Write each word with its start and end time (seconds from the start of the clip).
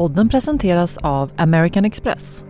Podden 0.00 0.28
presenteras 0.28 0.98
av 1.02 1.30
American 1.36 1.84
Express. 1.84 2.44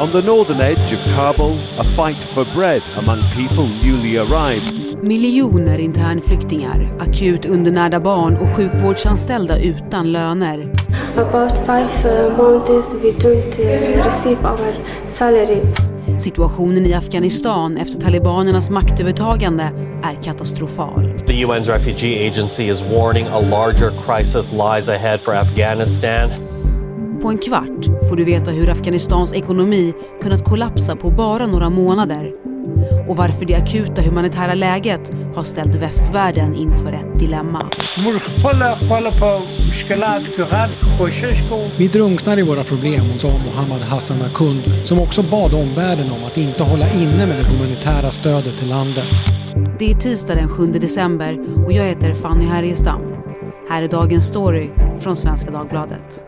On 0.00 0.10
the 0.10 0.22
northern 0.22 0.60
edge 0.60 0.92
of 0.92 0.98
Kabul, 1.14 1.52
a 1.78 1.84
fight 1.84 2.16
for 2.16 2.44
bread 2.54 2.82
among 2.98 3.18
people 3.36 3.68
newly 3.82 4.18
arrived. 4.18 5.02
Miljoner 5.02 5.78
internflyktingar, 5.78 6.96
akut 7.00 7.46
undernärda 7.46 8.00
barn 8.00 8.36
och 8.36 8.56
sjukvårdsanställda 8.56 9.58
utan 9.58 10.12
löner. 10.12 10.72
About 11.16 11.66
five 11.66 11.88
uh, 12.04 12.36
months 12.36 12.94
we 12.94 13.10
don't 13.10 13.58
uh, 13.58 14.04
receive 14.04 14.48
our 14.48 14.74
salary. 15.06 15.93
Situationen 16.18 16.86
i 16.86 16.94
Afghanistan 16.94 17.76
efter 17.76 18.00
talibanernas 18.00 18.70
maktövertagande 18.70 19.62
är 20.02 20.22
katastrofal. 20.22 21.18
The 21.26 21.32
UN's 21.32 21.72
refugee 21.72 22.28
agency 22.28 22.62
is 22.62 22.82
warning 22.82 23.26
a 23.26 23.40
larger 23.40 23.90
crisis 23.90 24.52
lies 24.52 24.88
ahead 24.88 25.18
for 25.18 25.34
Afghanistan. 25.34 26.30
På 27.22 27.30
en 27.30 27.38
kvart 27.38 28.08
får 28.08 28.16
du 28.16 28.24
veta 28.24 28.50
hur 28.50 28.70
Afghanistans 28.70 29.34
ekonomi 29.34 29.92
kunnat 30.22 30.44
kollapsa 30.44 30.96
på 30.96 31.10
bara 31.10 31.46
några 31.46 31.70
månader 31.70 32.53
och 33.08 33.16
varför 33.16 33.44
det 33.44 33.54
akuta 33.54 34.02
humanitära 34.02 34.54
läget 34.54 35.12
har 35.34 35.42
ställt 35.42 35.74
västvärlden 35.74 36.54
inför 36.54 36.92
ett 36.92 37.18
dilemma. 37.18 37.70
Vi 41.76 41.88
drunknar 41.88 42.38
i 42.38 42.42
våra 42.42 42.64
problem, 42.64 43.18
sa 43.18 43.28
Mohammad 43.28 43.82
Hassan 43.82 44.22
Akund 44.22 44.62
som 44.84 45.00
också 45.00 45.22
bad 45.22 45.54
omvärlden 45.54 46.12
om 46.12 46.24
att 46.26 46.36
inte 46.36 46.62
hålla 46.62 46.92
inne 46.92 47.26
med 47.26 47.36
det 47.36 47.44
humanitära 47.44 48.10
stödet 48.10 48.58
till 48.58 48.68
landet. 48.68 49.08
Det 49.78 49.90
är 49.90 49.94
tisdag 49.94 50.34
den 50.34 50.48
7 50.48 50.66
december 50.66 51.38
och 51.64 51.72
jag 51.72 51.84
heter 51.84 52.14
Fanny 52.14 52.44
Härgestam. 52.44 53.00
Här 53.70 53.82
är 53.82 53.88
dagens 53.88 54.26
story 54.26 54.70
från 55.00 55.16
Svenska 55.16 55.50
Dagbladet. 55.50 56.24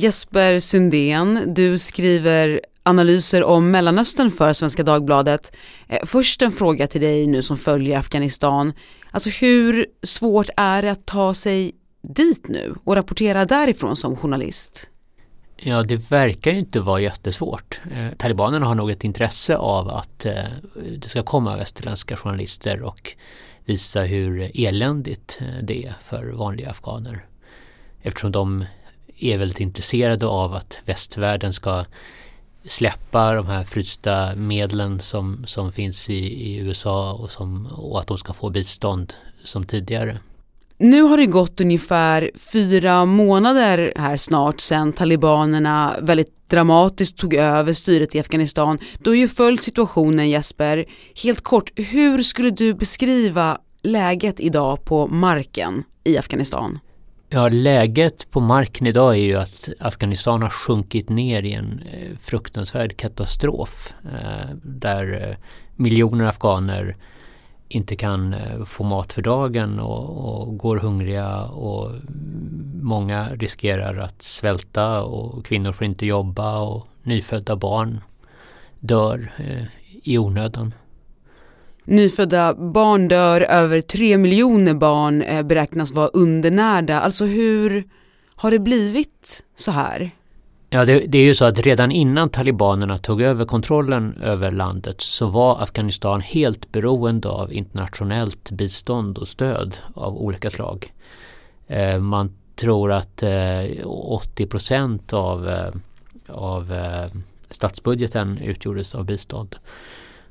Jesper 0.00 0.58
Sundén, 0.58 1.54
du 1.54 1.78
skriver 1.78 2.60
analyser 2.82 3.44
om 3.44 3.70
Mellanöstern 3.70 4.30
för 4.30 4.52
Svenska 4.52 4.82
Dagbladet. 4.82 5.56
Eh, 5.88 5.98
först 6.06 6.42
en 6.42 6.50
fråga 6.50 6.86
till 6.86 7.00
dig 7.00 7.26
nu 7.26 7.42
som 7.42 7.56
följer 7.56 7.98
Afghanistan. 7.98 8.72
Alltså 9.10 9.30
hur 9.30 9.86
svårt 10.02 10.48
är 10.56 10.82
det 10.82 10.90
att 10.90 11.06
ta 11.06 11.34
sig 11.34 11.72
dit 12.02 12.48
nu 12.48 12.74
och 12.84 12.96
rapportera 12.96 13.44
därifrån 13.44 13.96
som 13.96 14.16
journalist? 14.16 14.90
Ja, 15.56 15.82
det 15.82 16.10
verkar 16.10 16.50
ju 16.50 16.58
inte 16.58 16.80
vara 16.80 17.00
jättesvårt. 17.00 17.80
Eh, 17.92 18.16
talibanerna 18.16 18.66
har 18.66 18.74
nog 18.74 18.90
ett 18.90 19.04
intresse 19.04 19.56
av 19.56 19.88
att 19.88 20.26
eh, 20.26 20.34
det 20.98 21.08
ska 21.08 21.22
komma 21.22 21.56
västerländska 21.56 22.16
journalister 22.16 22.82
och 22.82 23.16
visa 23.64 24.02
hur 24.02 24.50
eländigt 24.54 25.38
eh, 25.40 25.62
det 25.62 25.84
är 25.84 25.94
för 26.04 26.32
vanliga 26.32 26.70
afghaner. 26.70 27.24
Eftersom 28.02 28.32
de 28.32 28.64
är 29.20 29.38
väldigt 29.38 29.60
intresserade 29.60 30.26
av 30.26 30.54
att 30.54 30.80
västvärlden 30.84 31.52
ska 31.52 31.84
släppa 32.64 33.34
de 33.34 33.46
här 33.46 33.64
frysta 33.64 34.34
medlen 34.36 35.00
som, 35.00 35.44
som 35.46 35.72
finns 35.72 36.10
i, 36.10 36.14
i 36.14 36.56
USA 36.56 37.12
och, 37.12 37.30
som, 37.30 37.66
och 37.66 38.00
att 38.00 38.06
de 38.06 38.18
ska 38.18 38.32
få 38.32 38.50
bistånd 38.50 39.14
som 39.44 39.66
tidigare. 39.66 40.18
Nu 40.78 41.02
har 41.02 41.16
det 41.16 41.26
gått 41.26 41.60
ungefär 41.60 42.30
fyra 42.52 43.04
månader 43.04 43.92
här 43.96 44.16
snart 44.16 44.60
sedan 44.60 44.92
talibanerna 44.92 45.96
väldigt 46.00 46.48
dramatiskt 46.50 47.18
tog 47.18 47.34
över 47.34 47.72
styret 47.72 48.14
i 48.14 48.20
Afghanistan. 48.20 48.78
Du 48.98 49.10
har 49.10 49.14
ju 49.14 49.28
följt 49.28 49.62
situationen 49.62 50.30
Jesper. 50.30 50.84
Helt 51.22 51.40
kort, 51.40 51.70
hur 51.76 52.22
skulle 52.22 52.50
du 52.50 52.74
beskriva 52.74 53.58
läget 53.82 54.40
idag 54.40 54.84
på 54.84 55.06
marken 55.06 55.84
i 56.04 56.18
Afghanistan? 56.18 56.78
Ja, 57.32 57.48
läget 57.48 58.30
på 58.30 58.40
marken 58.40 58.86
idag 58.86 59.14
är 59.14 59.22
ju 59.22 59.36
att 59.36 59.68
Afghanistan 59.80 60.42
har 60.42 60.50
sjunkit 60.50 61.08
ner 61.08 61.42
i 61.42 61.52
en 61.52 61.82
eh, 61.92 62.16
fruktansvärd 62.20 62.96
katastrof 62.96 63.94
eh, 64.04 64.54
där 64.62 65.28
eh, 65.28 65.36
miljoner 65.76 66.24
afghaner 66.24 66.96
inte 67.68 67.96
kan 67.96 68.34
få 68.66 68.84
mat 68.84 69.12
för 69.12 69.22
dagen 69.22 69.80
och, 69.80 70.40
och, 70.40 70.58
går 70.58 70.76
hungriga 70.76 71.42
och 71.42 71.92
många 72.82 73.28
riskerar 73.34 73.96
att 73.96 74.22
svälta 74.22 75.02
och 75.02 75.46
kvinnor 75.46 75.72
får 75.72 75.84
inte 75.84 76.06
jobba 76.06 76.60
och 76.60 76.86
nyfödda 77.02 77.56
barn 77.56 78.00
dör 78.80 79.32
i 80.02 80.18
onödan. 80.18 80.74
Nyfödda 81.90 82.54
barn 82.54 83.08
dör, 83.08 83.40
över 83.40 83.80
tre 83.80 84.18
miljoner 84.18 84.74
barn 84.74 85.22
eh, 85.22 85.42
beräknas 85.42 85.92
vara 85.92 86.08
undernärda. 86.08 87.00
Alltså 87.00 87.24
hur 87.24 87.84
har 88.34 88.50
det 88.50 88.58
blivit 88.58 89.44
så 89.56 89.70
här? 89.70 90.10
Ja, 90.68 90.84
det, 90.84 91.06
det, 91.06 91.18
är 91.18 91.22
ju 91.22 91.34
så 91.34 91.44
att 91.44 91.58
redan 91.58 91.90
innan 91.90 92.28
talibanerna 92.28 92.98
tog 92.98 93.22
över 93.22 93.44
kontrollen 93.44 94.16
över 94.22 94.50
landet 94.50 95.00
så 95.00 95.26
var 95.26 95.62
Afghanistan 95.62 96.20
helt 96.20 96.72
beroende 96.72 97.28
av 97.28 97.52
internationellt 97.52 98.50
bistånd 98.50 99.18
och 99.18 99.28
stöd 99.28 99.76
av 99.94 100.16
olika 100.16 100.50
slag. 100.50 100.92
Eh, 101.66 101.98
man 101.98 102.36
tror 102.56 102.92
att 102.92 103.22
eh, 103.22 103.86
80 103.86 104.46
procent 104.46 105.12
av, 105.12 105.48
eh, 105.48 105.72
av 106.28 106.72
eh, 106.72 107.10
statsbudgeten 107.50 108.38
utgjordes 108.38 108.94
av 108.94 109.04
bistånd. 109.04 109.56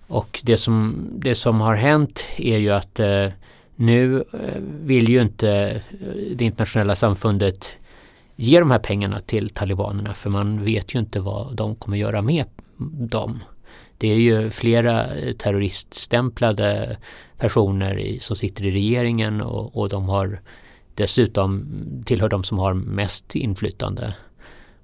Och 0.10 0.40
det 0.44 0.58
som, 0.58 1.08
det 1.12 1.36
som 1.36 1.62
har 1.62 1.76
hänt 1.76 2.24
är 2.38 2.58
ju 2.58 2.70
att 2.70 3.00
eh, 3.00 3.28
nu 3.76 4.24
eh, 4.34 4.62
vill 4.62 5.10
ju 5.10 5.22
inte 5.22 5.50
eh, 5.52 6.08
det 6.36 6.46
internationella 6.46 6.96
samfundet 6.96 7.76
ge 8.36 8.60
de 8.60 8.72
här 8.72 8.80
pengarna 8.80 9.20
till 9.20 9.50
talibanerna 9.50 10.14
för 10.14 10.30
man 10.30 10.64
vet 10.64 10.96
ju 10.96 11.00
inte 11.00 11.20
vad 11.20 11.56
de 11.56 11.76
kommer 11.76 11.98
göra 11.98 12.22
med 12.22 12.46
dem. 13.10 13.40
Det 13.98 14.08
är 14.08 14.16
ju 14.16 14.50
flera 14.50 15.16
eh, 15.16 15.34
terroriststämplade 15.34 16.98
personer 17.38 18.00
i, 18.00 18.20
som 18.20 18.36
sitter 18.36 18.66
i 18.66 18.72
regeringen 18.72 19.42
och, 19.42 19.78
och 19.78 19.90
de 19.90 20.10
har 20.10 20.40
dessutom 20.96 21.68
tillhör 22.06 22.30
de 22.30 22.44
som 22.44 22.60
har 22.60 22.74
mest 22.74 23.36
inflytande. 23.36 24.14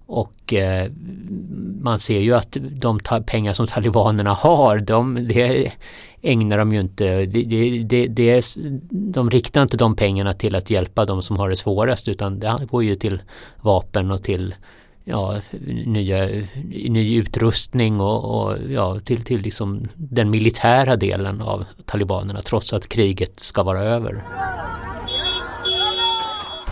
Och 0.07 0.53
eh, 0.53 0.91
man 1.81 1.99
ser 1.99 2.19
ju 2.19 2.35
att 2.35 2.57
de 2.61 2.99
pengar 3.25 3.53
som 3.53 3.67
talibanerna 3.67 4.33
har, 4.33 4.79
de, 4.79 5.27
det 5.27 5.71
ägnar 6.21 6.57
de 6.57 6.73
ju 6.73 6.79
inte, 6.79 7.25
det, 7.25 7.43
det, 7.83 8.07
det, 8.07 8.55
de 8.89 9.29
riktar 9.29 9.61
inte 9.61 9.77
de 9.77 9.95
pengarna 9.95 10.33
till 10.33 10.55
att 10.55 10.69
hjälpa 10.69 11.05
de 11.05 11.21
som 11.21 11.38
har 11.38 11.49
det 11.49 11.55
svårast 11.55 12.07
utan 12.07 12.39
det 12.39 12.67
går 12.71 12.83
ju 12.83 12.95
till 12.95 13.21
vapen 13.61 14.11
och 14.11 14.23
till 14.23 14.55
ja, 15.05 15.41
nya, 15.85 16.25
ny 16.89 17.17
utrustning 17.17 18.01
och, 18.01 18.45
och, 18.45 18.57
ja, 18.69 18.99
till, 18.99 19.23
till 19.23 19.41
liksom 19.41 19.87
den 19.95 20.29
militära 20.29 20.95
delen 20.95 21.41
av 21.41 21.66
talibanerna 21.85 22.41
trots 22.41 22.73
att 22.73 22.87
kriget 22.89 23.39
ska 23.39 23.63
vara 23.63 23.79
över. 23.79 24.23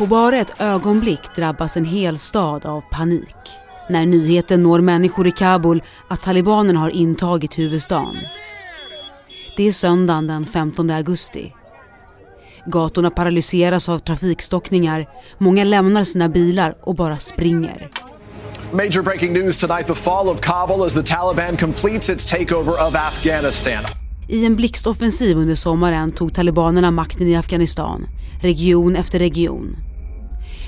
På 0.04 0.08
bara 0.08 0.38
ett 0.38 0.62
ögonblick 0.62 1.36
drabbas 1.36 1.78
en 1.78 1.86
hel 1.86 2.18
stad 2.18 2.66
av 2.66 2.82
panik 2.92 3.36
när 3.90 4.06
nyheten 4.06 4.64
når 4.64 4.82
människor 4.82 5.28
i 5.28 5.32
Kabul 5.32 5.84
att 6.08 6.22
talibanerna 6.22 6.80
har 6.80 6.90
intagit 6.90 7.60
huvudstaden. 7.60 8.16
Det 9.58 9.68
är 9.68 9.72
söndagen 9.72 10.28
den 10.28 10.46
15 10.46 10.90
augusti. 10.90 11.54
Gatorna 12.66 13.10
paralyseras 13.10 13.90
av 13.90 14.00
trafikstockningar. 14.00 15.10
Många 15.38 15.64
lämnar 15.64 16.04
sina 16.04 16.30
bilar 16.30 16.78
och 16.82 16.96
bara 16.96 17.18
springer. 17.18 17.90
Major 18.72 19.02
breaking 19.02 19.34
news 19.34 19.58
tonight 19.58 19.88
the 19.88 19.96
fall 19.96 20.30
of 20.30 20.42
Kabul 20.42 20.86
as 20.86 20.94
the 20.94 21.04
Taliban 21.04 21.58
completes 21.58 22.10
its 22.10 22.32
takeover 22.32 22.88
of 22.88 22.96
Afghanistan. 22.96 23.84
I 24.28 24.46
en 24.46 24.56
blixtoffensiv 24.56 25.38
under 25.38 25.56
sommaren 25.56 26.12
tog 26.12 26.34
talibanerna 26.34 26.92
makten 26.92 27.28
i 27.28 27.36
Afghanistan, 27.36 28.08
region 28.42 28.96
efter 28.96 29.20
region. 29.20 29.83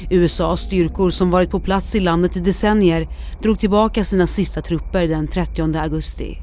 USAs 0.09 0.61
styrkor 0.61 1.09
som 1.09 1.31
varit 1.31 1.49
på 1.49 1.59
plats 1.59 1.95
i 1.95 1.99
landet 1.99 2.37
i 2.37 2.39
decennier 2.39 3.07
drog 3.41 3.59
tillbaka 3.59 4.03
sina 4.03 4.27
sista 4.27 4.61
trupper 4.61 5.07
den 5.07 5.27
30 5.27 5.77
augusti. 5.77 6.37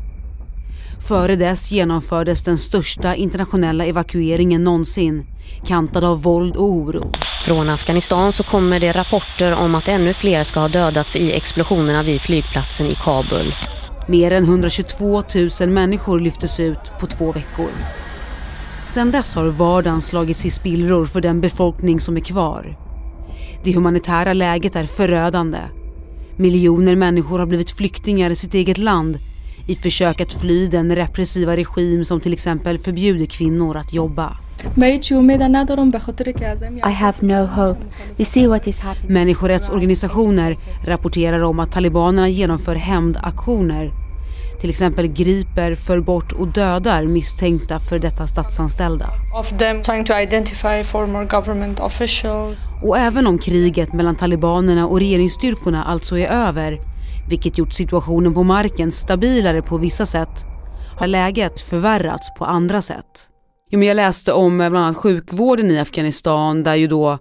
Före 1.09 1.37
dess 1.37 1.73
genomfördes 1.73 2.45
den 2.45 2.59
största 2.59 3.15
internationella 3.15 3.87
evakueringen 3.87 4.65
någonsin, 4.65 5.27
kantad 5.67 6.05
av 6.05 6.23
våld 6.23 6.57
och 6.57 6.71
oro. 6.71 7.13
Från 7.45 7.69
Afghanistan 7.69 8.33
så 8.33 8.43
kommer 8.43 8.81
det 8.81 8.93
rapporter 8.93 9.55
om 9.55 9.75
att 9.75 9.89
ännu 9.89 10.15
fler 10.15 10.45
ska 10.45 10.61
ha 10.61 10.69
dödats 10.69 11.17
i 11.17 11.33
explosionerna 11.33 12.03
vid 12.03 12.21
flygplatsen 12.21 12.87
i 12.87 12.95
Kabul. 12.95 13.55
Mer 14.09 14.33
än 14.33 14.45
122 14.45 15.23
000 15.61 15.69
människor 15.69 16.21
lyftes 16.21 16.61
ut 16.61 16.91
på 17.01 17.07
två 17.07 17.33
veckor. 17.33 17.69
Sedan 18.87 19.11
dess 19.11 19.35
har 19.35 19.45
vardagen 19.45 20.01
slagits 20.01 20.47
i 20.47 20.51
spillror 20.51 21.07
för 21.07 21.21
den 21.21 21.41
befolkning 21.41 22.01
som 22.01 22.17
är 22.17 22.21
kvar. 22.21 22.77
Det 23.65 23.73
humanitära 23.73 24.33
läget 24.33 24.77
är 24.77 24.85
förödande. 24.85 25.59
Miljoner 26.37 26.97
människor 26.97 27.39
har 27.39 27.47
blivit 27.47 27.71
flyktingar 27.71 28.31
i 28.31 28.37
sitt 28.37 28.55
eget 28.55 28.79
land 28.79 29.19
i 29.67 29.75
försök 29.75 30.21
att 30.21 30.33
fly 30.33 30.67
den 30.67 30.95
repressiva 30.95 31.57
regim 31.57 32.05
som 32.05 32.21
till 32.21 32.33
exempel 32.33 32.79
förbjuder 32.79 33.27
kvinnor 33.27 33.77
att 33.77 33.93
jobba. 33.93 34.37
I 34.77 35.01
have 36.93 37.17
no 37.21 37.47
hope. 37.47 37.81
We 38.17 38.25
see 38.25 38.47
what 38.47 38.67
is 38.67 38.79
happening. 38.79 39.13
Människorättsorganisationer 39.13 40.57
rapporterar 40.85 41.43
om 41.43 41.61
att 41.61 41.73
talibanerna 41.73 42.29
genomför 42.29 42.75
hämndaktioner. 42.75 44.02
Till 44.63 44.71
exempel 44.71 45.07
griper, 45.07 45.75
för 45.75 46.01
bort 46.01 46.33
och 46.33 46.49
dödar 46.49 47.07
misstänkta 47.07 47.79
för 47.81 47.99
detta 47.99 48.27
statsanställda. 48.27 49.07
of 49.35 49.49
them 49.59 49.83
trying 49.83 50.05
to 50.05 50.13
identify 50.13 50.85
former 50.85 51.25
government 51.25 51.81
officials. 51.81 52.59
Och 52.83 52.99
även 52.99 53.27
om 53.27 53.39
kriget 53.39 53.93
mellan 53.93 54.17
talibanerna 54.17 54.87
och 54.87 54.99
regeringsstyrkorna 54.99 55.85
alltså 55.85 56.19
är 56.19 56.29
över, 56.29 56.79
vilket 57.29 57.59
gjort 57.59 57.73
situationen 57.73 58.35
på 58.35 58.43
marken 58.43 58.93
stabilare 58.93 59.63
på 59.63 59.79
vissa 59.79 60.07
sätt, 60.07 60.45
har 60.99 61.07
läget 61.07 61.61
förvärrats 61.61 62.35
på 62.39 62.45
andra 62.45 62.83
sätt. 62.83 63.29
Jo, 63.71 63.79
men 63.79 63.89
jag 63.89 63.95
läste 63.95 64.33
om 64.33 64.61
eh, 64.61 64.71
bland 64.71 64.85
annat 64.85 64.97
sjukvården 64.97 65.71
i 65.71 65.79
Afghanistan 65.79 66.63
där 66.63 66.75
ju 66.75 66.87
då 66.87 67.19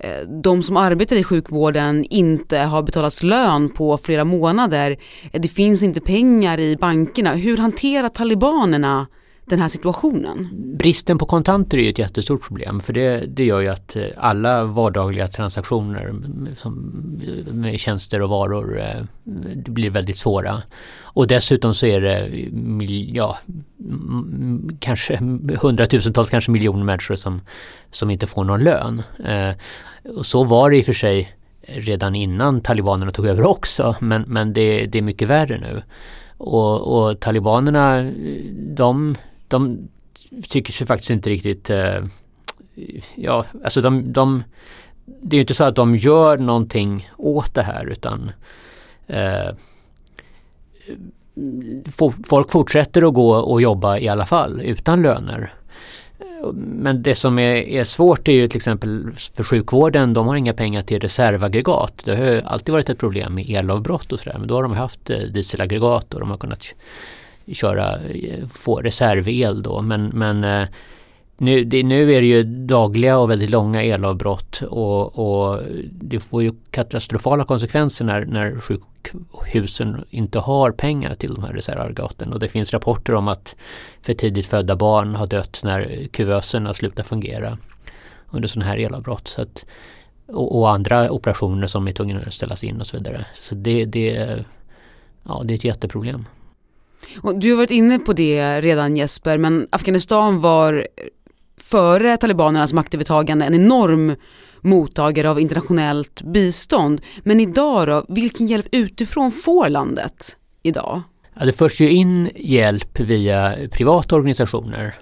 Eh, 0.00 0.28
de 0.42 0.62
som 0.62 0.76
arbetar 0.76 1.16
i 1.16 1.24
sjukvården 1.24 2.04
inte 2.04 2.58
har 2.58 2.82
betalats 2.82 3.22
lön 3.22 3.68
på 3.68 3.98
flera 3.98 4.24
månader. 4.24 4.96
Eh, 5.32 5.40
det 5.40 5.48
finns 5.48 5.82
inte 5.82 6.00
pengar 6.00 6.60
i 6.60 6.76
bankerna. 6.76 7.34
Hur 7.34 7.56
hanterar 7.56 8.08
talibanerna 8.08 9.06
den 9.48 9.60
här 9.60 9.68
situationen? 9.68 10.48
Bristen 10.52 11.18
på 11.18 11.26
kontanter 11.26 11.78
är 11.78 11.82
ju 11.82 11.90
ett 11.90 11.98
jättestort 11.98 12.42
problem 12.42 12.80
för 12.80 12.92
det, 12.92 13.26
det 13.26 13.44
gör 13.44 13.60
ju 13.60 13.68
att 13.68 13.96
eh, 13.96 14.04
alla 14.16 14.64
vardagliga 14.64 15.28
transaktioner 15.28 16.14
som, 16.56 16.92
eh, 17.26 17.54
med 17.54 17.80
tjänster 17.80 18.22
och 18.22 18.30
varor 18.30 18.80
eh, 18.80 19.02
det 19.54 19.70
blir 19.70 19.90
väldigt 19.90 20.16
svåra. 20.16 20.62
Och 21.02 21.26
dessutom 21.26 21.74
så 21.74 21.86
är 21.86 22.00
det 22.00 22.30
ja, 23.12 23.38
kanske 24.78 25.16
hundratusentals, 25.60 26.30
kanske 26.30 26.50
miljoner 26.50 26.84
människor 26.84 27.16
som, 27.16 27.40
som 27.90 28.10
inte 28.10 28.26
får 28.26 28.44
någon 28.44 28.64
lön. 28.64 29.02
Och 30.16 30.26
så 30.26 30.44
var 30.44 30.70
det 30.70 30.78
i 30.78 30.80
och 30.80 30.84
för 30.84 30.92
sig 30.92 31.36
redan 31.60 32.14
innan 32.14 32.60
talibanerna 32.60 33.10
tog 33.10 33.26
över 33.26 33.46
också 33.46 33.96
men, 34.00 34.22
men 34.22 34.52
det, 34.52 34.86
det 34.86 34.98
är 34.98 35.02
mycket 35.02 35.28
värre 35.28 35.58
nu. 35.58 35.82
Och, 36.38 36.98
och 36.98 37.20
talibanerna 37.20 38.12
de, 38.76 39.14
de 39.48 39.88
tycker 40.48 40.72
sig 40.72 40.86
faktiskt 40.86 41.10
inte 41.10 41.30
riktigt 41.30 41.70
eh, 41.70 42.02
Ja, 43.14 43.44
alltså 43.64 43.80
de, 43.80 44.12
de 44.12 44.44
Det 45.04 45.34
är 45.34 45.38
ju 45.38 45.40
inte 45.40 45.54
så 45.54 45.64
att 45.64 45.76
de 45.76 45.96
gör 45.96 46.38
någonting 46.38 47.10
åt 47.16 47.54
det 47.54 47.62
här 47.62 47.86
utan 47.86 48.30
eh, 49.06 49.54
Folk 52.24 52.52
fortsätter 52.52 53.08
att 53.08 53.14
gå 53.14 53.34
och 53.34 53.62
jobba 53.62 53.98
i 53.98 54.08
alla 54.08 54.26
fall 54.26 54.62
utan 54.62 55.02
löner. 55.02 55.52
Men 56.54 57.02
det 57.02 57.14
som 57.14 57.38
är, 57.38 57.54
är 57.56 57.84
svårt 57.84 58.28
är 58.28 58.32
ju 58.32 58.48
till 58.48 58.56
exempel 58.56 59.10
för 59.34 59.44
sjukvården, 59.44 60.14
de 60.14 60.26
har 60.26 60.36
inga 60.36 60.54
pengar 60.54 60.82
till 60.82 61.00
reservaggregat. 61.00 62.02
Det 62.04 62.16
har 62.16 62.24
ju 62.24 62.42
alltid 62.42 62.72
varit 62.72 62.88
ett 62.88 62.98
problem 62.98 63.34
med 63.34 63.50
elavbrott 63.50 64.12
och 64.12 64.20
sådär 64.20 64.38
men 64.38 64.48
då 64.48 64.54
har 64.54 64.62
de 64.62 64.72
haft 64.72 65.10
eh, 65.10 65.18
dieselaggregat 65.18 66.14
och 66.14 66.20
de 66.20 66.30
har 66.30 66.38
kunnat 66.38 66.62
köra, 67.52 67.96
eh, 67.96 68.46
få 68.46 68.76
reservel 68.76 69.62
då 69.62 69.82
men, 69.82 70.06
men 70.06 70.44
eh, 70.44 70.68
nu, 71.40 71.64
det, 71.64 71.82
nu 71.82 72.12
är 72.12 72.20
det 72.20 72.26
ju 72.26 72.42
dagliga 72.44 73.18
och 73.18 73.30
väldigt 73.30 73.50
långa 73.50 73.82
elavbrott 73.82 74.62
och, 74.62 75.18
och 75.18 75.62
det 75.90 76.20
får 76.20 76.42
ju 76.42 76.52
katastrofala 76.70 77.44
konsekvenser 77.44 78.04
när, 78.04 78.24
när 78.24 78.60
sjukhusen 78.60 80.04
inte 80.10 80.38
har 80.38 80.70
pengar 80.70 81.14
till 81.14 81.34
de 81.34 81.44
här 81.44 81.52
reservaggregaten 81.52 82.32
och 82.32 82.38
det 82.38 82.48
finns 82.48 82.72
rapporter 82.72 83.14
om 83.14 83.28
att 83.28 83.56
för 84.02 84.14
tidigt 84.14 84.46
födda 84.46 84.76
barn 84.76 85.14
har 85.14 85.26
dött 85.26 85.60
när 85.64 86.06
kuvöserna 86.10 86.74
slutar 86.74 87.02
fungera 87.02 87.58
under 88.30 88.48
sådana 88.48 88.70
här 88.70 88.78
elavbrott. 88.78 89.28
Så 89.28 89.42
att, 89.42 89.64
och, 90.26 90.58
och 90.58 90.70
andra 90.70 91.10
operationer 91.10 91.66
som 91.66 91.88
är 91.88 91.92
tvungna 91.92 92.20
att 92.20 92.32
ställas 92.32 92.64
in 92.64 92.80
och 92.80 92.86
så 92.86 92.96
vidare. 92.96 93.26
Så 93.34 93.54
det, 93.54 93.84
det, 93.84 94.36
ja, 95.22 95.42
det 95.44 95.54
är 95.54 95.56
ett 95.56 95.64
jätteproblem. 95.64 96.24
Och 97.22 97.38
du 97.38 97.50
har 97.50 97.56
varit 97.56 97.70
inne 97.70 97.98
på 97.98 98.12
det 98.12 98.60
redan 98.60 98.96
Jesper, 98.96 99.38
men 99.38 99.66
Afghanistan 99.70 100.40
var 100.40 100.86
före 101.60 102.16
talibanernas 102.16 102.72
maktövertagande 102.72 103.44
en 103.44 103.54
enorm 103.54 104.14
mottagare 104.60 105.30
av 105.30 105.40
internationellt 105.40 106.22
bistånd. 106.22 107.00
Men 107.22 107.40
idag 107.40 107.86
då, 107.86 108.04
vilken 108.08 108.46
hjälp 108.46 108.66
utifrån 108.72 109.32
får 109.32 109.68
landet 109.68 110.36
idag? 110.62 111.02
Ja, 111.38 111.46
det 111.46 111.52
förs 111.52 111.80
ju 111.80 111.90
in 111.90 112.30
hjälp 112.36 113.00
via 113.00 113.56
privata 113.70 114.16
organisationer 114.16 114.94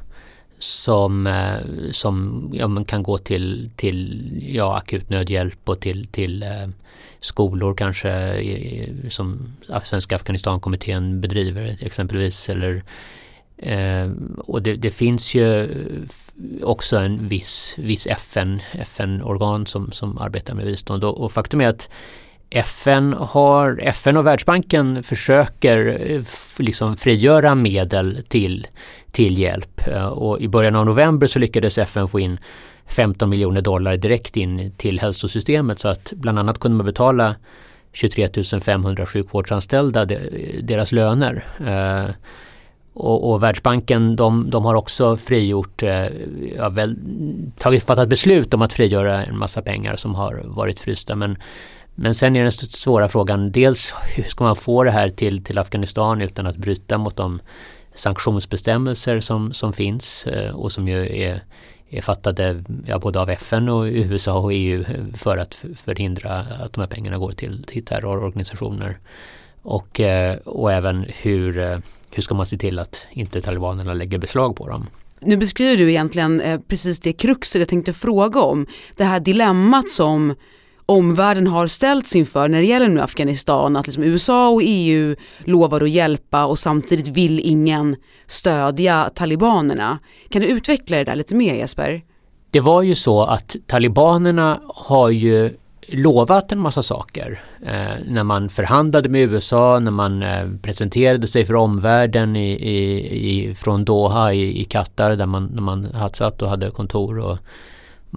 som, 0.58 1.26
eh, 1.26 1.90
som 1.92 2.48
ja, 2.54 2.68
man 2.68 2.84
kan 2.84 3.02
gå 3.02 3.18
till, 3.18 3.70
till 3.76 4.30
ja, 4.54 4.76
akut 4.76 5.10
nödhjälp 5.10 5.68
och 5.68 5.80
till, 5.80 6.06
till 6.06 6.42
eh, 6.42 6.68
skolor 7.20 7.74
kanske 7.74 8.10
i, 8.38 8.92
som 9.08 9.56
Svenska 9.84 10.16
Afghanistankommittén 10.16 11.20
bedriver 11.20 11.76
exempelvis. 11.80 12.48
Eller, 12.48 12.82
eh, 13.56 14.10
och 14.38 14.62
det, 14.62 14.76
det 14.76 14.90
finns 14.90 15.34
ju 15.34 15.68
också 16.62 16.96
en 16.96 17.28
viss, 17.28 17.74
viss 17.78 18.06
FN, 18.06 18.62
FN-organ 18.72 19.66
som, 19.66 19.92
som 19.92 20.18
arbetar 20.18 20.54
med 20.54 20.66
bistånd 20.66 21.04
och, 21.04 21.20
och 21.20 21.32
faktum 21.32 21.60
är 21.60 21.68
att 21.68 21.88
FN, 22.56 23.12
har, 23.12 23.80
FN 23.82 24.16
och 24.16 24.26
Världsbanken 24.26 25.02
försöker 25.02 26.10
eh, 26.10 26.22
liksom 26.58 26.96
frigöra 26.96 27.54
medel 27.54 28.22
till, 28.28 28.66
till 29.10 29.38
hjälp 29.38 29.86
eh, 29.86 30.06
och 30.06 30.40
i 30.40 30.48
början 30.48 30.76
av 30.76 30.86
november 30.86 31.26
så 31.26 31.38
lyckades 31.38 31.78
FN 31.78 32.08
få 32.08 32.20
in 32.20 32.38
15 32.86 33.30
miljoner 33.30 33.62
dollar 33.62 33.96
direkt 33.96 34.36
in 34.36 34.72
till 34.76 35.00
hälsosystemet 35.00 35.78
så 35.78 35.88
att 35.88 36.12
bland 36.16 36.38
annat 36.38 36.58
kunde 36.58 36.76
man 36.76 36.86
betala 36.86 37.34
23 37.92 38.28
500 38.60 39.06
sjukvårdsanställda 39.06 40.04
deras 40.62 40.92
löner. 40.92 41.44
Eh, 41.66 42.14
och, 42.92 43.32
och 43.32 43.42
Världsbanken 43.42 44.16
de, 44.16 44.50
de 44.50 44.64
har 44.64 44.74
också 44.74 45.16
frigjort, 45.16 45.82
eh, 45.82 46.06
ja, 46.56 46.68
väl, 46.68 46.96
tagit, 47.58 47.84
fattat 47.84 48.08
beslut 48.08 48.54
om 48.54 48.62
att 48.62 48.72
frigöra 48.72 49.24
en 49.24 49.38
massa 49.38 49.62
pengar 49.62 49.96
som 49.96 50.14
har 50.14 50.42
varit 50.44 50.80
frysta. 50.80 51.16
Men, 51.16 51.36
men 51.98 52.14
sen 52.14 52.36
är 52.36 52.42
den 52.42 52.52
svåra 52.52 53.08
frågan, 53.08 53.52
dels 53.52 53.94
hur 54.16 54.24
ska 54.24 54.44
man 54.44 54.56
få 54.56 54.84
det 54.84 54.90
här 54.90 55.10
till, 55.10 55.44
till 55.44 55.58
Afghanistan 55.58 56.22
utan 56.22 56.46
att 56.46 56.56
bryta 56.56 56.98
mot 56.98 57.16
de 57.16 57.40
sanktionsbestämmelser 57.94 59.20
som, 59.20 59.52
som 59.52 59.72
finns 59.72 60.26
eh, 60.26 60.56
och 60.56 60.72
som 60.72 60.88
ju 60.88 61.22
är, 61.22 61.40
är 61.90 62.02
fattade 62.02 62.64
ja, 62.86 62.98
både 62.98 63.20
av 63.20 63.30
FN 63.30 63.68
och 63.68 63.84
USA 63.84 64.38
och 64.38 64.52
EU 64.52 64.84
för 65.14 65.36
att 65.36 65.54
förhindra 65.76 66.30
att 66.38 66.72
de 66.72 66.80
här 66.80 66.88
pengarna 66.88 67.18
går 67.18 67.32
till, 67.32 67.64
till 67.64 67.84
terrororganisationer. 67.84 68.98
Och, 69.62 70.00
eh, 70.00 70.36
och 70.36 70.72
även 70.72 71.06
hur, 71.22 71.58
eh, 71.58 71.78
hur 72.10 72.22
ska 72.22 72.34
man 72.34 72.46
se 72.46 72.58
till 72.58 72.78
att 72.78 73.06
inte 73.10 73.40
talibanerna 73.40 73.94
lägger 73.94 74.18
beslag 74.18 74.56
på 74.56 74.68
dem. 74.68 74.86
Nu 75.20 75.36
beskriver 75.36 75.76
du 75.76 75.90
egentligen 75.90 76.62
precis 76.68 77.00
det 77.00 77.12
kruxet 77.12 77.60
jag 77.60 77.68
tänkte 77.68 77.92
fråga 77.92 78.40
om. 78.40 78.66
Det 78.96 79.04
här 79.04 79.20
dilemmat 79.20 79.90
som 79.90 80.34
omvärlden 80.86 81.46
har 81.46 81.66
ställts 81.66 82.16
inför 82.16 82.48
när 82.48 82.58
det 82.58 82.66
gäller 82.66 82.88
nu 82.88 83.00
Afghanistan. 83.00 83.76
Att 83.76 83.86
liksom 83.86 84.02
USA 84.02 84.48
och 84.48 84.60
EU 84.64 85.16
lovar 85.44 85.80
att 85.80 85.90
hjälpa 85.90 86.44
och 86.44 86.58
samtidigt 86.58 87.08
vill 87.08 87.40
ingen 87.40 87.96
stödja 88.26 89.10
talibanerna. 89.14 89.98
Kan 90.28 90.42
du 90.42 90.48
utveckla 90.48 90.96
det 90.96 91.04
där 91.04 91.16
lite 91.16 91.34
mer 91.34 91.54
Jesper? 91.54 92.02
Det 92.50 92.60
var 92.60 92.82
ju 92.82 92.94
så 92.94 93.22
att 93.22 93.56
talibanerna 93.66 94.60
har 94.66 95.10
ju 95.10 95.56
lovat 95.88 96.52
en 96.52 96.58
massa 96.58 96.82
saker. 96.82 97.40
Eh, 97.62 98.04
när 98.06 98.24
man 98.24 98.48
förhandlade 98.48 99.08
med 99.08 99.20
USA, 99.20 99.78
när 99.78 99.90
man 99.90 100.22
eh, 100.22 100.48
presenterade 100.62 101.26
sig 101.26 101.46
för 101.46 101.54
omvärlden 101.54 102.36
i, 102.36 102.52
i, 102.52 103.48
i, 103.50 103.54
från 103.54 103.84
Doha 103.84 104.32
i, 104.32 104.60
i 104.60 104.64
Qatar 104.64 105.16
där 105.16 105.26
man, 105.26 105.46
när 105.46 105.62
man 105.62 105.84
hade 105.84 106.14
satt 106.14 106.42
och 106.42 106.48
hade 106.48 106.70
kontor 106.70 107.18
och 107.18 107.38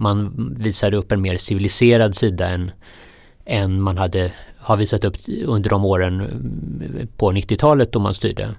man 0.00 0.32
visade 0.58 0.96
upp 0.96 1.12
en 1.12 1.22
mer 1.22 1.36
civiliserad 1.36 2.14
sida 2.14 2.48
än, 2.48 2.70
än 3.44 3.82
man 3.82 3.98
hade 3.98 4.32
har 4.58 4.76
visat 4.76 5.04
upp 5.04 5.16
under 5.44 5.70
de 5.70 5.84
åren 5.84 6.20
mm, 6.20 7.08
på 7.16 7.32
90-talet 7.32 7.92
då 7.92 7.98
man 7.98 8.14
styrde. 8.14 8.54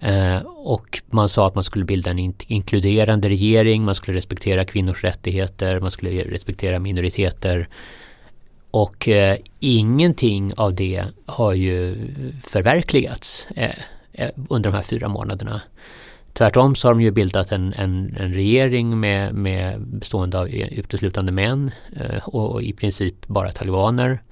Eh, 0.00 0.38
och 0.46 1.02
man 1.06 1.28
sa 1.28 1.46
att 1.46 1.54
man 1.54 1.64
skulle 1.64 1.84
bilda 1.84 2.10
en 2.10 2.18
in 2.18 2.34
inkluderande 2.46 3.28
regering, 3.28 3.84
man 3.84 3.94
skulle 3.94 4.16
respektera 4.16 4.64
kvinnors 4.64 5.04
rättigheter, 5.04 5.80
man 5.80 5.90
skulle 5.90 6.10
respektera 6.10 6.78
minoriteter. 6.78 7.68
Och 8.70 9.08
eh, 9.08 9.38
ingenting 9.60 10.54
av 10.56 10.74
det 10.74 11.04
har 11.26 11.52
ju 11.54 11.96
förverkligats 12.44 13.48
eh, 13.56 13.70
eh 14.12 14.30
under 14.48 14.70
de 14.70 14.76
här 14.76 14.82
fyra 14.82 15.08
månaderna. 15.08 15.62
Tvärtom 16.36 16.74
så 16.74 16.88
har 16.88 16.94
de 16.94 17.00
ju 17.00 17.10
bildat 17.10 17.52
en, 17.52 17.72
en, 17.72 18.16
en 18.16 18.34
regering 18.34 19.00
med, 19.00 19.34
med 19.34 19.86
bestående 19.86 20.40
av 20.40 20.48
uteslutande 20.48 21.32
män 21.32 21.70
eh, 21.96 22.28
och, 22.28 22.52
och 22.52 22.62
i 22.62 22.72
princip 22.72 23.26
bara 23.26 23.50
talibaner. 23.50 24.22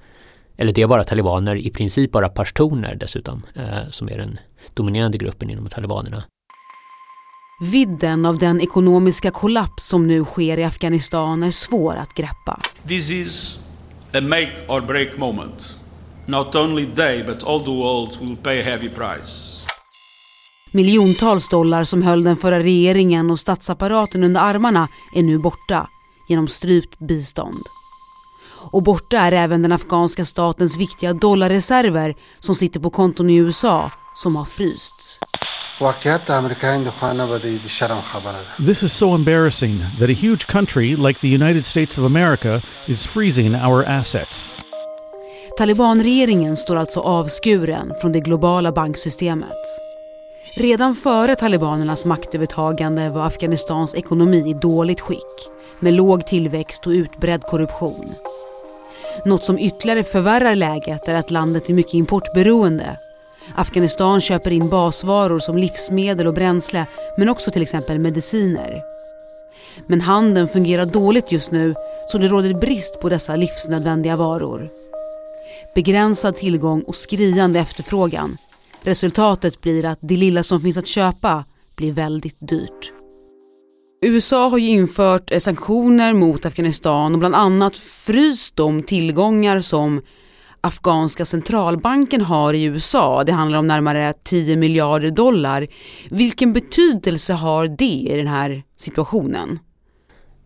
eller 0.57 0.73
det 0.73 0.81
är 0.81 0.87
bara 0.87 1.03
talibaner, 1.03 1.55
i 1.55 1.69
princip 1.69 2.11
bara 2.11 2.29
pashtuner 2.29 2.95
dessutom, 2.95 3.43
eh, 3.55 3.89
som 3.89 4.09
är 4.09 4.17
den 4.17 4.39
dominerande 4.73 5.17
gruppen 5.17 5.49
inom 5.49 5.67
talibanerna. 5.67 6.23
Vidden 7.71 8.25
av 8.25 8.37
den 8.37 8.61
ekonomiska 8.61 9.31
kollaps 9.31 9.87
som 9.87 10.07
nu 10.07 10.23
sker 10.23 10.59
i 10.59 10.63
Afghanistan 10.63 11.43
är 11.43 11.51
svår 11.51 11.95
att 11.95 12.13
greppa. 12.13 12.59
This 12.87 13.09
is 13.11 13.59
a 14.13 14.21
make 14.21 14.53
or 14.67 14.81
break 14.81 15.17
moment. 15.17 15.79
Not 16.25 16.55
only 16.55 16.85
they 16.85 17.23
but 17.23 17.43
all 17.43 17.59
the 17.59 17.71
world 17.71 18.17
will 18.21 18.37
pay 18.37 18.59
a 18.59 18.63
heavy 18.63 18.89
price. 18.89 19.54
Miljontals 20.75 21.49
dollar 21.49 21.83
som 21.83 22.01
höll 22.01 22.23
den 22.23 22.35
förra 22.35 22.59
regeringen 22.59 23.31
och 23.31 23.39
statsapparaten 23.39 24.23
under 24.23 24.41
armarna 24.41 24.87
är 25.15 25.23
nu 25.23 25.37
borta 25.37 25.87
genom 26.27 26.47
strypt 26.47 26.99
bistånd. 26.99 27.63
Och 28.71 28.83
borta 28.83 29.17
är 29.17 29.31
även 29.31 29.61
den 29.61 29.71
afghanska 29.71 30.25
statens 30.25 30.77
viktiga 30.77 31.13
dollarreserver 31.13 32.15
som 32.39 32.55
sitter 32.55 32.79
på 32.79 32.89
konton 32.89 33.29
i 33.29 33.35
USA 33.35 33.91
som 34.13 34.35
har 34.35 34.45
frysts. 34.45 35.19
This 38.65 38.83
is 38.83 38.93
so 38.93 39.15
embarrassing 39.15 39.79
that 39.99 40.09
a 40.09 40.19
huge 40.21 40.47
country 40.47 40.95
like 40.95 41.19
the 41.19 41.35
United 41.35 41.65
States 41.65 41.97
of 41.97 42.05
America 42.05 42.61
is 42.85 43.05
freezing 43.05 43.55
our 43.55 43.85
assets. 43.85 44.49
Talibanregeringen 45.57 46.57
står 46.57 46.75
alltså 46.75 46.99
avskuren 46.99 47.93
från 48.01 48.11
det 48.11 48.19
globala 48.19 48.71
banksystemet. 48.71 49.94
Redan 50.53 50.95
före 50.95 51.35
talibanernas 51.35 52.05
maktövertagande 52.05 53.09
var 53.09 53.25
Afghanistans 53.25 53.95
ekonomi 53.95 54.49
i 54.49 54.53
dåligt 54.53 54.99
skick 54.99 55.49
med 55.79 55.93
låg 55.93 56.27
tillväxt 56.27 56.87
och 56.87 56.91
utbredd 56.91 57.41
korruption. 57.41 58.09
Något 59.25 59.43
som 59.43 59.59
ytterligare 59.59 60.03
förvärrar 60.03 60.55
läget 60.55 61.07
är 61.07 61.17
att 61.17 61.31
landet 61.31 61.69
är 61.69 61.73
mycket 61.73 61.93
importberoende. 61.93 62.99
Afghanistan 63.55 64.21
köper 64.21 64.51
in 64.51 64.69
basvaror 64.69 65.39
som 65.39 65.57
livsmedel 65.57 66.27
och 66.27 66.33
bränsle 66.33 66.85
men 67.17 67.29
också 67.29 67.51
till 67.51 67.61
exempel 67.61 67.99
mediciner. 67.99 68.83
Men 69.87 70.01
handeln 70.01 70.47
fungerar 70.47 70.85
dåligt 70.85 71.31
just 71.31 71.51
nu 71.51 71.75
så 72.11 72.17
det 72.17 72.27
råder 72.27 72.53
brist 72.53 72.99
på 72.99 73.09
dessa 73.09 73.35
livsnödvändiga 73.35 74.15
varor. 74.15 74.69
Begränsad 75.75 76.35
tillgång 76.35 76.81
och 76.81 76.95
skriande 76.95 77.59
efterfrågan. 77.59 78.37
Resultatet 78.85 79.61
blir 79.61 79.85
att 79.85 79.99
det 80.01 80.17
lilla 80.17 80.43
som 80.43 80.59
finns 80.59 80.77
att 80.77 80.87
köpa 80.87 81.45
blir 81.75 81.91
väldigt 81.91 82.37
dyrt. 82.39 82.93
USA 84.01 84.49
har 84.49 84.57
ju 84.57 84.67
infört 84.67 85.31
eh, 85.31 85.39
sanktioner 85.39 86.13
mot 86.13 86.45
Afghanistan 86.45 87.13
och 87.13 87.19
bland 87.19 87.35
annat 87.35 87.77
fryst 87.77 88.55
de 88.55 88.83
tillgångar 88.83 89.59
som 89.59 90.01
afghanska 90.61 91.25
centralbanken 91.25 92.21
har 92.21 92.53
i 92.53 92.63
USA. 92.63 93.23
Det 93.23 93.31
handlar 93.31 93.59
om 93.59 93.67
närmare 93.67 94.13
10 94.23 94.55
miljarder 94.55 95.09
dollar. 95.09 95.67
Vilken 96.09 96.53
betydelse 96.53 97.33
har 97.33 97.67
det 97.67 97.85
i 97.85 98.17
den 98.17 98.27
här 98.27 98.63
situationen? 98.77 99.59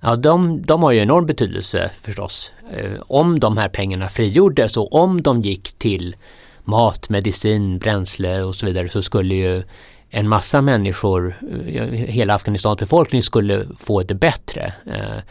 Ja, 0.01 0.15
de, 0.15 0.61
de 0.61 0.83
har 0.83 0.91
ju 0.91 0.99
enorm 0.99 1.25
betydelse 1.25 1.91
förstås. 2.01 2.51
Eh, 2.71 3.01
om 3.07 3.39
de 3.39 3.57
här 3.57 3.69
pengarna 3.69 4.09
frigjordes 4.09 4.77
och 4.77 4.93
om 4.93 5.21
de 5.21 5.41
gick 5.41 5.71
till 5.71 6.15
mat, 6.63 7.09
medicin, 7.09 7.79
bränsle 7.79 8.43
och 8.43 8.55
så 8.55 8.65
vidare 8.65 8.89
så 8.89 9.01
skulle 9.01 9.35
ju 9.35 9.63
en 10.09 10.29
massa 10.29 10.61
människor, 10.61 11.35
eh, 11.67 11.83
hela 11.87 12.33
Afghanistans 12.33 12.79
befolkning 12.79 13.23
skulle 13.23 13.65
få 13.77 14.03
det 14.03 14.15
bättre. 14.15 14.73
Eh, 14.85 15.23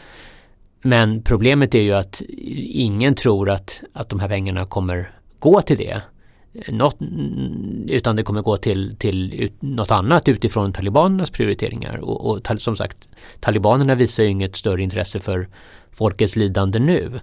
men 0.81 1.21
problemet 1.21 1.75
är 1.75 1.81
ju 1.81 1.93
att 1.93 2.21
ingen 2.73 3.15
tror 3.15 3.49
att, 3.49 3.81
att 3.93 4.09
de 4.09 4.19
här 4.19 4.27
pengarna 4.27 4.65
kommer 4.65 5.11
gå 5.39 5.61
till 5.61 5.77
det. 5.77 6.01
Något, 6.69 6.97
utan 7.87 8.15
det 8.15 8.23
kommer 8.23 8.41
gå 8.41 8.57
till, 8.57 8.95
till 8.97 9.51
något 9.59 9.91
annat 9.91 10.27
utifrån 10.27 10.73
talibanernas 10.73 11.29
prioriteringar. 11.29 11.97
Och, 11.97 12.25
och 12.25 12.61
som 12.61 12.75
sagt, 12.75 13.09
talibanerna 13.39 13.95
visar 13.95 14.23
ju 14.23 14.29
inget 14.29 14.55
större 14.55 14.83
intresse 14.83 15.19
för 15.19 15.47
folkets 15.91 16.35
lidande 16.35 16.79
nu. 16.79 17.19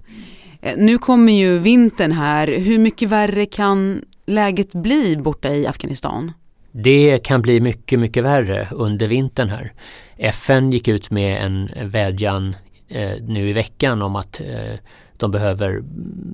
Eh, 0.60 0.76
nu 0.76 0.98
kommer 0.98 1.32
ju 1.32 1.58
vintern 1.58 2.12
här. 2.12 2.46
Hur 2.46 2.78
mycket 2.78 3.08
värre 3.08 3.46
kan 3.46 4.02
läget 4.26 4.72
bli 4.72 5.16
borta 5.16 5.48
i 5.48 5.66
Afghanistan? 5.66 6.32
Det 6.72 7.18
kan 7.18 7.42
bli 7.42 7.60
mycket, 7.60 7.98
mycket 7.98 8.24
värre 8.24 8.68
under 8.72 9.06
vintern 9.06 9.48
här. 9.48 9.72
FN 10.16 10.72
gick 10.72 10.88
ut 10.88 11.10
med 11.10 11.44
en 11.44 11.70
vädjan 11.90 12.56
eh, 12.88 13.12
nu 13.22 13.48
i 13.48 13.52
veckan 13.52 14.02
om 14.02 14.16
att 14.16 14.40
eh, 14.40 14.78
de 15.16 15.30
behöver 15.30 15.82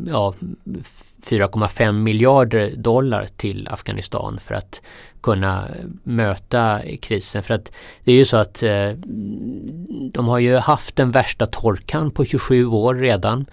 ja, 0.07 0.35
4,5 1.25 1.93
miljarder 1.93 2.76
dollar 2.76 3.29
till 3.37 3.69
Afghanistan 3.71 4.38
för 4.41 4.55
att 4.55 4.83
kunna 5.21 5.69
möta 6.02 6.81
krisen. 7.00 7.43
För 7.43 7.55
att 7.55 7.73
det 8.05 8.12
är 8.12 8.17
ju 8.17 8.25
så 8.25 8.37
att 8.37 8.62
eh, 8.62 8.91
de 10.12 10.29
har 10.29 10.38
ju 10.38 10.57
haft 10.57 10.97
den 10.97 11.11
värsta 11.11 11.47
torkan 11.47 12.11
på 12.11 12.25
27 12.25 12.67
år 12.67 12.95
redan. 12.95 13.47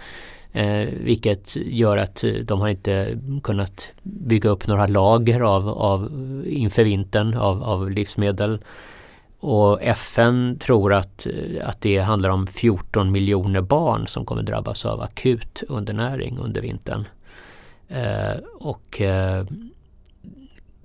Eh, 0.54 0.88
vilket 1.02 1.56
gör 1.56 1.98
att 1.98 2.24
eh, 2.24 2.32
de 2.32 2.62
har 2.62 2.68
inte 2.68 3.20
kunnat 3.44 3.92
bygga 4.04 4.50
upp 4.50 4.68
några 4.68 4.88
lager 4.88 5.40
av, 5.40 5.70
av 5.70 6.12
inför 6.48 6.84
vintern 6.84 7.34
av, 7.34 7.64
av 7.64 7.92
livsmedel. 7.92 8.60
Och 9.40 9.84
FN 9.84 10.58
tror 10.60 10.94
att, 10.94 11.26
eh, 11.26 11.70
att 11.70 11.82
det 11.82 11.98
handlar 11.98 12.30
om 12.30 12.48
14 12.48 13.12
miljoner 13.12 13.62
barn 13.62 14.08
som 14.08 14.26
kommer 14.26 14.44
drabbas 14.44 14.86
av 14.86 15.02
akut 15.02 15.64
undernäring 15.68 16.38
under 16.38 16.62
vintern. 16.62 17.08
Eh, 17.88 18.38
och 18.60 19.02
eh, 19.02 19.46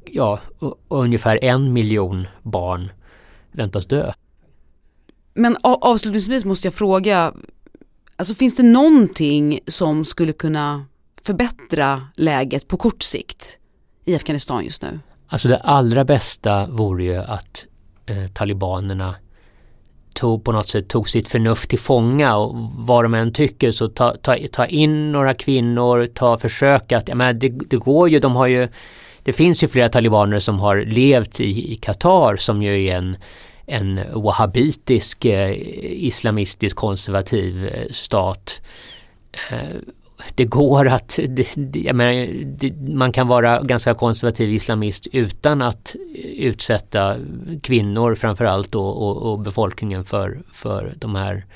ja, 0.04 0.40
och, 0.58 0.80
och 0.88 1.02
ungefär 1.02 1.44
en 1.44 1.72
miljon 1.72 2.26
barn 2.42 2.92
väntas 3.52 3.86
dö. 3.86 4.12
Men 5.34 5.56
avslutningsvis 5.62 6.44
måste 6.44 6.66
jag 6.66 6.74
fråga, 6.74 7.32
Alltså 8.16 8.34
finns 8.34 8.56
det 8.56 8.62
någonting 8.62 9.60
som 9.66 10.04
skulle 10.04 10.32
kunna 10.32 10.86
förbättra 11.22 12.08
läget 12.16 12.68
på 12.68 12.76
kort 12.76 13.02
sikt 13.02 13.58
i 14.04 14.14
Afghanistan 14.16 14.64
just 14.64 14.82
nu? 14.82 15.00
Alltså 15.28 15.48
det 15.48 15.56
allra 15.56 16.04
bästa 16.04 16.66
vore 16.66 17.04
ju 17.04 17.16
att 17.16 17.64
eh, 18.06 18.26
talibanerna 18.32 19.14
tog 20.14 20.44
på 20.44 20.52
något 20.52 20.68
sätt 20.68 20.88
tog 20.88 21.10
sitt 21.10 21.28
förnuft 21.28 21.70
till 21.70 21.78
fånga 21.78 22.36
och 22.36 22.56
vad 22.74 23.04
de 23.04 23.14
än 23.14 23.32
tycker 23.32 23.70
så 23.70 23.88
ta, 23.88 24.16
ta, 24.16 24.36
ta 24.52 24.66
in 24.66 25.12
några 25.12 25.34
kvinnor, 25.34 26.06
ta 26.06 26.38
försök 26.38 26.92
att, 26.92 27.08
ja 27.08 27.14
men 27.14 27.38
det, 27.38 27.48
det 27.48 27.76
går 27.76 28.08
ju, 28.08 28.18
de 28.18 28.36
har 28.36 28.46
ju 28.46 28.68
det 29.22 29.32
finns 29.32 29.62
ju 29.62 29.68
flera 29.68 29.88
talibaner 29.88 30.40
som 30.40 30.60
har 30.60 30.76
levt 30.76 31.40
i, 31.40 31.72
i 31.72 31.76
Qatar 31.76 32.36
som 32.36 32.62
ju 32.62 32.84
är 32.84 32.96
en 32.96 33.16
en 33.66 34.00
wahhabitisk 34.14 35.24
eh, 35.24 35.52
islamistisk 36.06 36.76
konservativ 36.76 37.66
eh, 37.66 37.86
stat. 37.90 38.60
Eh, 39.50 39.76
det 40.34 40.44
går 40.44 40.88
att, 40.88 41.18
det, 41.28 41.48
det, 41.56 41.92
menar, 41.92 42.28
det, 42.44 42.94
man 42.94 43.12
kan 43.12 43.28
vara 43.28 43.62
ganska 43.62 43.94
konservativ 43.94 44.52
islamist 44.52 45.06
utan 45.12 45.62
att 45.62 45.96
utsätta 46.36 47.16
kvinnor 47.62 48.14
framförallt 48.14 48.74
och, 48.74 49.02
och, 49.02 49.32
och 49.32 49.38
befolkningen 49.38 50.04
för, 50.04 50.42
för 50.52 50.94
de 50.98 51.14
här 51.14 51.46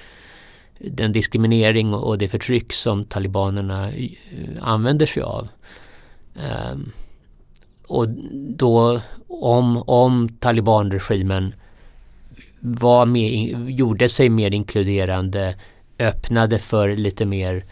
den 0.78 1.12
diskriminering 1.12 1.94
och 1.94 2.18
det 2.18 2.28
förtryck 2.28 2.72
som 2.72 3.04
talibanerna 3.04 3.88
eh, 3.88 4.08
använder 4.60 5.06
sig 5.06 5.22
av. 5.22 5.48
Ehm, 6.36 6.92
och 7.86 8.08
då 8.56 9.00
om, 9.28 9.82
om 9.86 10.28
talibanregimen 10.28 11.54
var 12.60 13.06
mer, 13.06 13.58
gjorde 13.70 14.08
sig 14.08 14.28
mer 14.28 14.54
inkluderande, 14.54 15.54
öppnade 15.98 16.58
för 16.58 16.96
lite 16.96 17.26
mer 17.26 17.64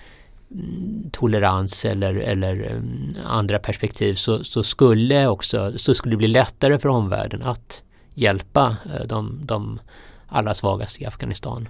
mm, 0.50 1.10
tolerans 1.12 1.84
eller, 1.84 2.14
eller 2.14 2.52
mm, 2.52 3.14
andra 3.24 3.58
perspektiv 3.58 4.14
så, 4.14 4.44
så, 4.44 4.62
skulle 4.62 5.26
också, 5.26 5.72
så 5.76 5.94
skulle 5.94 6.12
det 6.12 6.18
bli 6.18 6.28
lättare 6.28 6.78
för 6.78 6.88
omvärlden 6.88 7.42
att 7.42 7.82
hjälpa 8.14 8.76
eh, 8.94 9.06
de, 9.06 9.40
de 9.42 9.80
allra 10.26 10.54
svagaste 10.54 11.02
i 11.02 11.06
Afghanistan. 11.06 11.68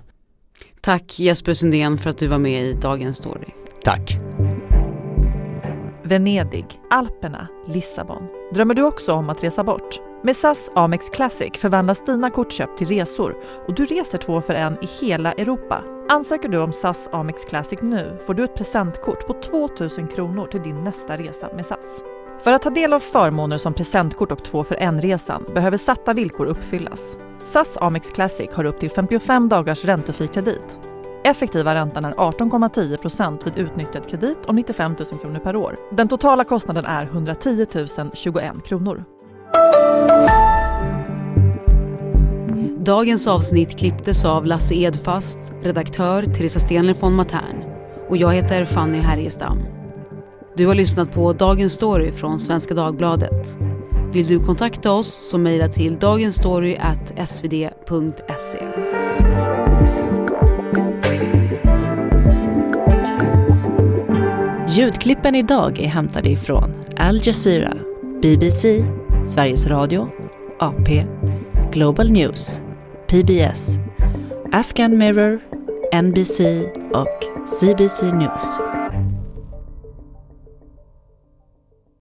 Tack 0.81 1.19
Jesper 1.19 1.53
Sundén 1.53 1.99
för 1.99 2.11
att 2.11 2.19
du 2.19 2.27
var 2.27 2.39
med 2.39 2.65
i 2.65 2.73
Dagens 2.73 3.17
Story. 3.17 3.49
Tack. 3.83 4.19
Venedig, 6.03 6.67
Alperna, 6.91 7.49
Lissabon. 7.69 8.29
Drömmer 8.55 8.75
du 8.75 8.83
också 8.83 9.13
om 9.13 9.31
att 9.31 9.45
resa 9.45 9.65
bort? 9.65 10.06
Med 10.27 10.37
SAS 10.37 10.71
Amex 10.75 11.11
Classic 11.11 11.53
förvandlas 11.59 12.05
dina 12.05 12.31
kortköp 12.31 12.77
till 12.77 12.87
resor 12.87 13.37
och 13.67 13.75
du 13.75 13.85
reser 13.85 14.19
två 14.19 14.41
för 14.41 14.55
en 14.55 14.85
i 14.85 14.87
hela 15.01 15.33
Europa. 15.33 15.85
Ansöker 16.09 16.49
du 16.49 16.59
om 16.59 16.73
SAS 16.73 17.09
Amex 17.13 17.45
Classic 17.45 17.79
nu 17.83 18.19
får 18.27 18.35
du 18.35 18.45
ett 18.45 18.55
presentkort 18.55 19.27
på 19.27 19.33
2000 19.33 20.09
kronor 20.09 20.47
till 20.47 20.63
din 20.63 20.85
nästa 20.85 21.17
resa 21.17 21.49
med 21.57 21.67
SAS. 21.67 22.03
För 22.43 22.53
att 22.53 22.63
ta 22.63 22.71
del 22.71 22.93
av 22.93 23.01
förmåner 23.01 23.59
som 23.59 23.75
presentkort 23.75 24.33
och 24.33 24.45
två 24.45 24.65
för 24.65 24.75
en-resan 24.75 25.45
behöver 25.55 25.79
satta 25.79 26.13
villkor 26.13 26.47
uppfyllas. 26.47 27.17
SAS 27.45 27.77
Amex 27.81 28.11
Classic 28.11 28.51
har 28.53 28.65
upp 28.65 28.81
till 28.81 28.91
55 28.91 29.49
dagars 29.49 29.85
räntefri 29.85 30.29
kredit. 30.29 30.81
Effektiva 31.25 31.75
räntan 31.75 32.05
är 32.05 32.13
18,10% 32.13 33.45
vid 33.45 33.59
utnyttjad 33.59 34.09
kredit 34.09 34.39
om 34.47 34.57
95 34.57 34.95
000 34.99 35.21
kronor 35.21 35.39
per 35.39 35.57
år. 35.57 35.77
Den 35.91 36.09
totala 36.09 36.45
kostnaden 36.45 36.85
är 36.85 37.05
110 37.05 37.67
021 38.15 38.65
kronor. 38.65 39.05
Dagens 42.87 43.27
avsnitt 43.27 43.79
klipptes 43.79 44.25
av 44.25 44.47
Lasse 44.47 44.75
Edfast, 44.75 45.53
redaktör 45.63 46.23
Teresa 46.23 46.61
Stenler 46.61 46.95
von 46.95 47.15
Matern 47.15 47.65
och 48.09 48.17
jag 48.17 48.35
heter 48.35 48.65
Fanny 48.65 48.99
Härgestam. 48.99 49.59
Du 50.57 50.67
har 50.67 50.75
lyssnat 50.75 51.13
på 51.13 51.33
Dagens 51.33 51.73
Story 51.73 52.13
från 52.13 52.41
Svenska 52.41 52.75
Dagbladet. 52.75 53.59
Vill 54.13 54.27
du 54.27 54.39
kontakta 54.39 54.93
oss 54.93 55.31
så 55.31 55.39
mejla 55.39 55.69
till 55.69 55.99
dagensstory.svd.se. 55.99 58.59
Ljudklippen 64.69 65.35
idag 65.35 65.81
är 65.81 65.89
hämtade 65.89 66.31
ifrån 66.31 66.75
Al 66.97 67.21
Jazeera, 67.23 67.75
BBC, 68.23 68.85
Sveriges 69.27 69.67
Radio, 69.67 70.09
AP, 70.61 71.05
Global 71.73 72.11
News, 72.11 72.61
PBS, 73.09 73.79
Afghan 74.53 74.99
Mirror, 74.99 75.41
NBC 75.93 76.41
och 76.93 77.25
CBC 77.47 78.03
News. 78.03 78.76